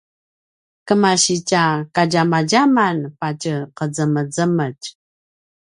kemasitja 0.87 1.63
kadjamadjaman 1.95 2.97
patje 3.19 3.55
qezemezemetj 3.77 4.83